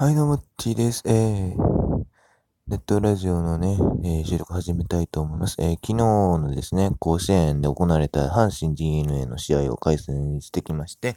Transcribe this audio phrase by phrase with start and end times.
[0.00, 1.02] はい、どうも、っちです。
[1.06, 1.56] えー、
[2.68, 5.56] ネットラジオのね、えー、収録始めたいと思います。
[5.58, 11.16] えー、昨日のですね、甲子園で行われた阪神 DNA の試合を開催してきまして、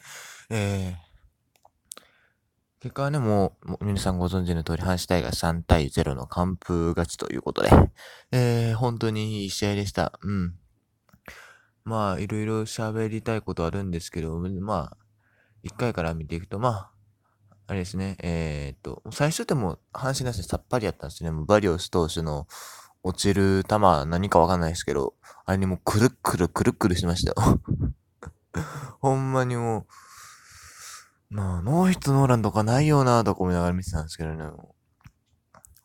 [0.49, 2.01] えー、
[2.79, 7.69] 結果はね、もう、もう皆さんご存知の通り、阪神タイガー3対0の完封勝ちということで、
[8.31, 10.17] えー、本当にいい試合でした。
[10.23, 10.55] うん。
[11.83, 14.97] まあ、いろいろ喋りたいことあるんですけど、まあ、
[15.63, 16.91] 1回から見ていくと、まあ、
[17.71, 21.31] あれですね、えー、っと、最初でも阪神打線さっぱりやったんですね。
[21.31, 22.45] もうバリオス投手の
[23.01, 25.13] 落ちる球、何かわかんないですけど、
[25.45, 27.61] あれにもうくるくるくるくるしましたよ。
[28.99, 29.85] ほんまにも
[31.29, 34.43] う、まあ、ノーヒットノーランとかないよなとか思いながら見てたんですけどね。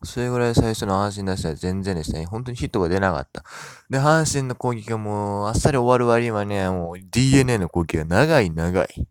[0.03, 3.45] それぐらい最初の阪神打線は全然ですね、本当にヒットが出なかった。
[3.89, 9.07] で、阪神の攻撃がもう、あっさり終わる割にはね、もう DNA の攻撃が長い長い。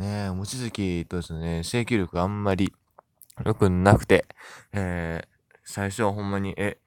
[0.00, 2.72] ねえ、望月とですね、制球力があんまり
[3.44, 4.24] 良くなくて、
[4.72, 6.78] えー、最初はほんまに、え、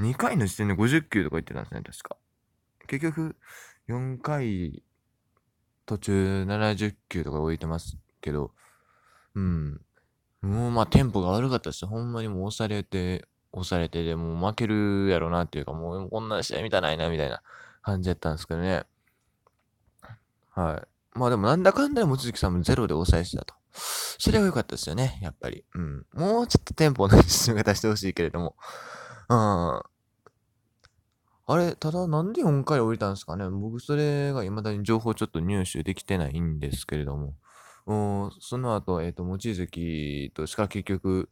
[0.00, 2.16] 2回の時点で50球とか言ってたんですね、確か。
[2.88, 3.36] 結局、
[3.88, 4.82] 4回
[5.86, 8.50] 途中70球とか置いてますけど、
[9.36, 9.80] うん。
[10.42, 17.42] もうまあテンポが悪かったですほんまにもう押されて、押されてでもう負けるやろなっていうか、もうこんな試合見たないなみたいな
[17.80, 18.82] 感じやったんですけどね。
[20.50, 20.97] はい。
[21.14, 23.54] まあでもなんだかんだで望月さんもゼロで抑えてたと。
[24.18, 25.64] それは良かったですよね、やっぱり。
[25.74, 26.06] うん。
[26.12, 28.56] もうちょっとテンポの進め方してほしいけれども。
[29.28, 29.82] うん。
[31.50, 37.34] あれ、ただなんで4回降りたんですかね僕それが未だに情報ちょっと入手できてないんですけれども。
[37.86, 37.94] う
[38.28, 41.30] ん、その後、えっ、ー、と、望月としか結局、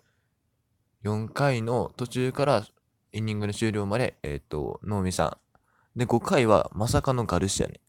[1.04, 2.66] 4回の途中から
[3.12, 5.38] イニングの終了まで、えっ、ー、と、能見さ
[5.94, 5.98] ん。
[5.98, 7.80] で、5回はまさかのガルシアね。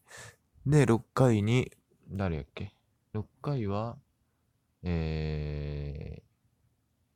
[0.68, 1.72] で、6回に
[2.12, 2.74] 誰やっけ
[3.16, 3.96] ?6 回は、
[4.84, 6.22] え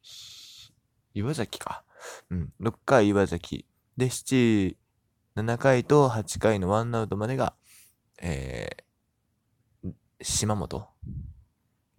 [0.01, 0.71] ー、
[1.15, 1.83] 岩崎か。
[2.29, 2.53] うん。
[2.61, 3.65] 6回岩崎。
[3.97, 4.77] で、7、
[5.35, 7.53] 7回と8回のワンアウトまでが、
[8.21, 9.91] えー、
[10.21, 10.87] 島本。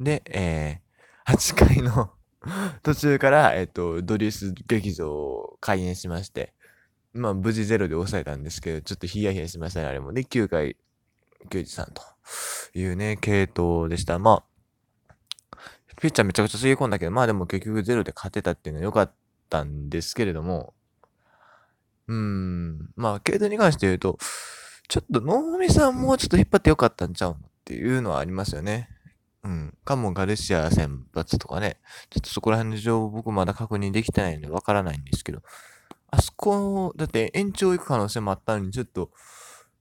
[0.01, 2.13] で、えー、8回の
[2.83, 6.55] 途中から、えっ、ー、と、ドリュース劇場を開演しまして、
[7.13, 10.15] まあ、無事ゼロで抑えたんですけど、ちょっとヒヤヒヤしましたね、あれも。
[10.15, 10.79] で、9回、
[11.49, 12.03] 球児さんと。
[12.75, 14.19] いうね、系統でした。
[14.19, 14.43] ま
[15.51, 15.55] あ、
[16.01, 19.13] ピッチャーめちゃくちゃ吸い込んだけど、まあでも結局ゼロで勝てたっていうのは良かっ
[19.51, 20.75] たんですけれども、
[22.09, 24.19] うーん、まあ、系統に関して言うと、
[24.89, 28.89] ちょっと能見さんもうちょっと引っ張ってよかったんちゃうのっていうのはありますよね。
[29.45, 29.75] うん。
[29.85, 31.79] かもガルシア選抜とかね。
[32.11, 35.43] ちょっとそこら辺の情報僕まだ確認できてないんでわからないんですけど。
[36.11, 39.11] あそこ、だって延長行く可能性もあったのに、ちょっと、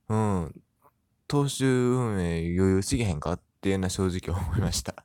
[0.08, 0.62] うん、
[1.32, 5.02] 投手運営余裕すぎへんかっていうのは正直思いました。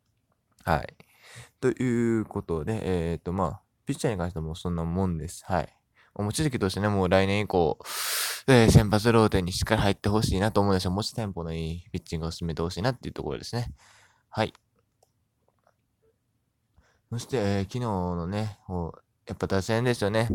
[0.64, 0.96] はい。
[1.60, 5.44] ということで、えっ、ー、と、まあ、ピッチャーに関してもそんなもんです。
[5.44, 5.76] はい。
[6.14, 7.78] 持ち時としてね、もう来年以降、
[8.46, 10.90] えー、先発ローテにしっかり入ってほしいなと思うでしょ。
[10.90, 13.70] 持ちテンポのいいピッチングを進めてほしいなっていうところですね。
[14.30, 14.54] はい。
[17.10, 18.58] そして、えー、昨日のね、
[19.26, 20.30] やっぱ打線ですよね。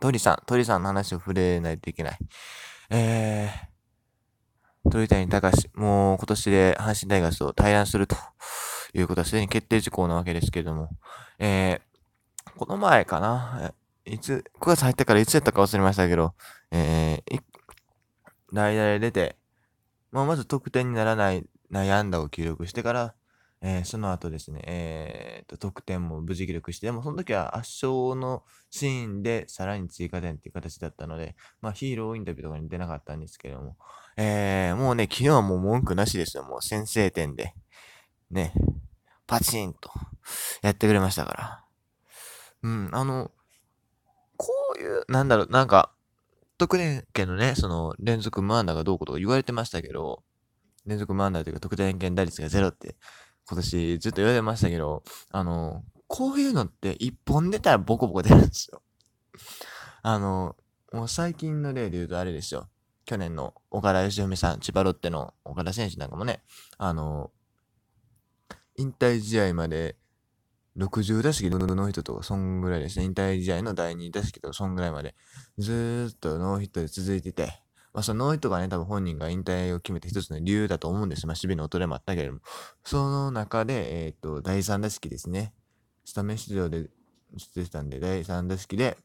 [0.00, 2.18] 鳥さん、鳥さんの話を触れないといけない。
[2.90, 3.73] えー、
[4.94, 8.14] 鳥谷隆、もう今年で阪神大学と対談すると
[8.94, 10.88] いうことはすでに決定事項なわけですけれども、
[11.40, 13.72] えー、この前かな、
[14.04, 16.34] いつ、9月入ってからいつやったか忘れましたけど、
[16.70, 17.42] えー、
[18.52, 19.34] 代打で出て、
[20.12, 23.14] まあ、まず得点にならない悩んだを記録してから、
[23.62, 33.76] えー、その後ですね、えー、と、得点も無事記録して、でもその時は圧勝のシーンでさらに追加点っていう形だったので、まあヒーローインタビューとかに出なかったんですけども、
[34.16, 36.44] えー、もうね、昨日はもう文句なしですよ。
[36.44, 37.54] もう先制点で、
[38.30, 38.52] ね、
[39.26, 39.90] パチンと
[40.62, 41.64] やってくれましたから。
[42.62, 43.30] うん、あの、
[44.36, 45.92] こういう、なんだろう、なんか、
[46.58, 50.22] 得点圏のね、その連続無安打がどうこうとか言われてましたけど、
[50.86, 52.96] 連続無安打というか得点圏打率がゼロって
[53.46, 58.82] 今年ずっと言われましたけど、あの、こういうのって一本出たらボコボコ出るんですよ。
[60.02, 60.56] あの、
[60.92, 62.68] もう最近の例で言うとあれですよ。
[63.04, 66.42] 去年の岡田義文さん、千葉ロッテの岡田選手なんかもね、
[66.78, 67.30] あの、
[68.76, 69.96] 引退試合まで
[70.76, 73.04] 60打席ノーヒットとか、そんぐらいですね。
[73.04, 75.14] 引退試合の第2打席とか、そんぐらいまで、
[75.58, 77.63] ずーっとノーヒットで続いてて、
[77.94, 81.28] まあ、そのノイとかね、多分本人が引退を決めた一つの理由だと思うんです。
[81.28, 82.40] まあ、守備の衰えもあったけれども。
[82.82, 85.54] その中で、えっ、ー、と、第3打席ですね。
[86.04, 86.90] スタメン出場で
[87.54, 88.98] 出てたんで、第3打席で、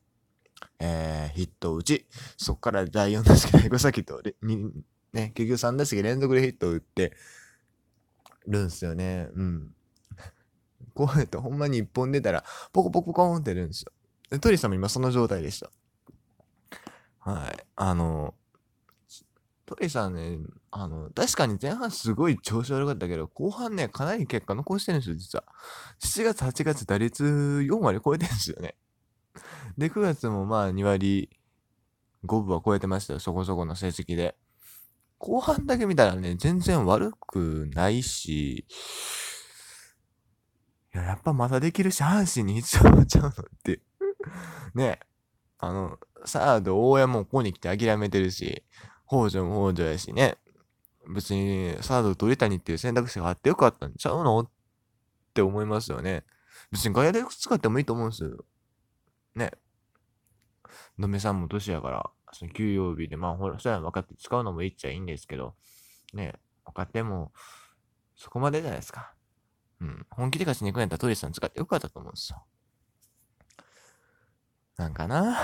[0.79, 4.23] えー、ヒットを打ち、そこから第4打席、第5打席と、
[5.13, 7.13] ね、結局3打席連続でヒットを打って
[8.47, 9.29] るんすよね。
[9.35, 9.71] うん。
[10.95, 12.43] こうやってほんまに一本出たら、
[12.73, 13.91] ポコポコポコンって出るんですよ。
[14.31, 15.69] で、トリさんも今その状態でした。
[17.19, 17.63] はい。
[17.75, 18.33] あの、
[19.69, 20.39] トリさんね、
[20.71, 25.43] あの、確かに前半すごい調子悪かったけど、後半ね、かなり結果残してるんですよ、実は。
[25.99, 28.75] 7月、8月打率4割超えてるんですよね。
[29.77, 31.29] で、9月もまあ2割
[32.25, 34.35] 5分は超えてましたよ、そこそこの成績で。
[35.19, 38.65] 後半だけ見たらね、全然悪くないし、
[40.95, 43.33] いや、やっぱまだできるし、阪神にいつ終わっちゃうのっ
[43.63, 43.81] て
[44.73, 44.99] ね
[45.59, 48.63] あの、サード、大山もここに来て諦めてるし、
[49.09, 50.37] 北条も北条やしね。
[51.07, 54.49] 別に、サード鳥谷っていう選択肢があってよかったんちゃうのっ
[55.33, 56.23] て思いますよね。
[56.71, 58.45] 別に外野で使ってもいいと思うんですよ。
[59.35, 59.51] ね。
[60.99, 65.55] 野目さんも年やから、その休養日で、まあ、ほら、それは分かって使うのもいいっちゃいいんですけど、
[66.13, 66.35] ね、
[66.65, 67.31] 分かっても、
[68.15, 69.13] そこまでじゃないですか。
[69.81, 70.05] うん。
[70.11, 72.45] 本気で勝ちに行くんやったらトリスさん使ってよかったと思うんですよ。
[74.77, 75.35] なんかな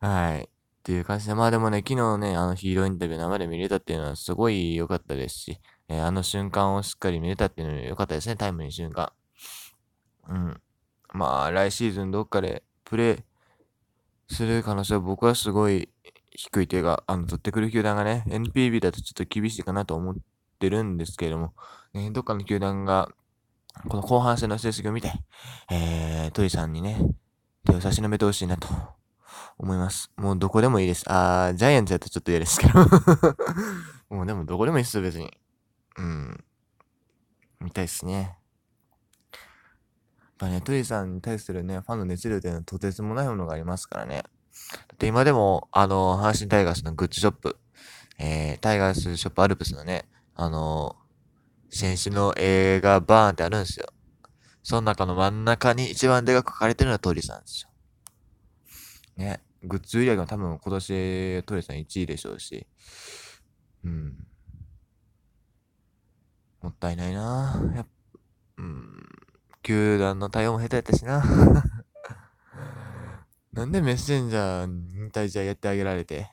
[0.00, 0.48] はい。
[0.88, 9.12] っていう感じで、まあでもね、昨日ね、あのヒーローインタビュー生で見れたっていうのはすごい良かったですし、えー、あの瞬間をしっかり見れたっていうのは良かったですね、タイムリー瞬間。
[10.30, 10.62] うん。
[11.12, 13.18] まあ、来シーズンどっかでプレ
[14.30, 15.90] イする可能性は僕はすごい
[16.30, 20.16] 低いというか、あの、取ってくる球団がね、NPB だとちょっと厳しいかなと思っ
[20.58, 21.52] てるんですけれども、
[21.92, 23.10] ね、どっかの球団が、
[23.88, 25.12] この後半戦の成績を見て、
[25.70, 26.98] えー、鳥さんにね、
[27.66, 28.97] 手を差し伸べてほしいなと
[29.58, 30.10] 思います。
[30.16, 31.04] もうどこでもいいです。
[31.06, 32.80] あー、ジャイアンツやったらちょっと嫌ですけど
[34.10, 35.36] もうでもどこでもいいっすよ、別に。
[35.98, 36.44] うん。
[37.60, 38.14] 見たいっすね。
[38.22, 39.40] やっ
[40.38, 44.22] ぱね、トリさんに対するね、ファンの熱量っていうのはとてつもないものがありますからね。
[44.98, 47.56] で、今でも、あの、阪神タイガースのグッズショップ、
[48.18, 50.08] えー、タイガースショップアルプスのね、
[50.40, 50.94] あの
[51.70, 53.86] 選手の映画バーンってあるんですよ。
[54.62, 57.67] その中の真ん中に一番でかく書かれてるのはトリさんですよ。
[59.18, 59.42] ね。
[59.64, 62.66] グッズ売り上げも多分今年トリさん1位でしょうし。
[63.84, 64.26] うん。
[66.62, 67.90] もったいないなやっぱ
[68.58, 69.08] うん。
[69.62, 71.22] 球団の対応も下手やったしな。
[73.52, 76.32] なんでメッセンジャーに対してやってあげられて、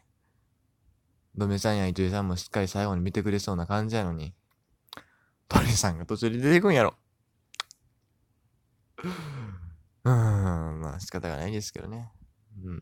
[1.36, 4.34] ドメさんや糸井さんもしっかり最後に見てくれそうな感じやのに、
[5.48, 6.96] 鳥さんが途中で出てくんやろ。
[10.06, 12.12] うーん、まあ仕方がないですけどね。
[12.64, 12.78] うん。
[12.78, 12.80] っ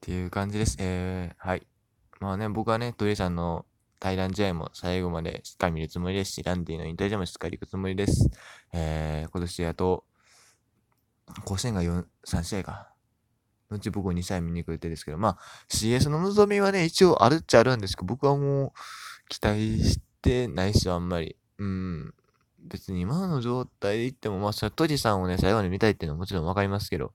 [0.00, 0.76] ていう感じです。
[0.80, 1.66] えー、はい。
[2.20, 3.64] まあね、僕はね、鳥さんの
[4.00, 8.30] 対談試合も最後までしっかり見るつもりですし、ランディの引退試合もしっかり行くつもりです。
[8.72, 10.04] えー、今年あと、
[11.44, 12.92] 甲子園が4、3試合か。
[13.72, 15.38] のうち僕2試合見に行く予定ですけど、まあ、
[15.68, 18.72] CS の望みはね、一応あるっちゃあるんですけど、僕はもう
[19.28, 21.36] 期待してないし、あんまり。
[21.58, 22.14] うん。
[22.58, 27.12] 別に今の状態で言っても、まあ、サトジさんをね、最後まで見たいっていうのはもちろんわかりますけど、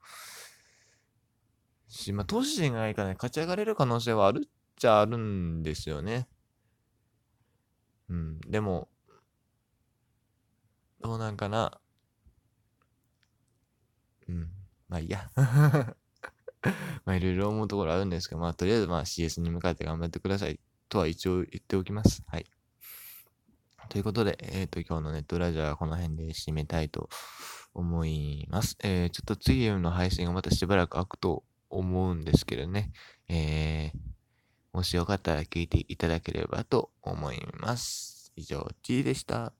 [1.87, 6.27] し、まあ、投手陣がいいかね、勝ち上がれる可能性はあるっちゃあるんですよね。
[8.09, 8.89] うん、でも、
[11.01, 11.79] どうなんかな。
[14.27, 14.49] うん、
[14.89, 15.31] まあいいや。
[17.05, 22.23] まあいろいろ思うところあるんですけど、まあとりあえずまあ CS に向かって頑張ってくださいとは一応言っておきます。
[22.27, 22.45] はい。
[23.89, 27.09] ということで、えっ、ー、と、今日のネットラジオはこの辺で締めたいと
[27.73, 28.75] 思います。
[28.83, 32.91] えー、ちょっと次の配信がまたしばらく空くと思うんですけどね。
[33.29, 34.17] えー
[34.73, 38.31] もしよかったら聞いていただければと思います。
[38.35, 39.53] 以上、T でした。